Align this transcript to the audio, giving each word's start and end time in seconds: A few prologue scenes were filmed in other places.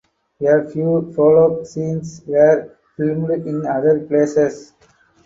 A 0.41 0.63
few 0.67 1.11
prologue 1.13 1.63
scenes 1.67 2.23
were 2.25 2.75
filmed 2.97 3.45
in 3.45 3.63
other 3.67 3.99
places. 3.99 4.73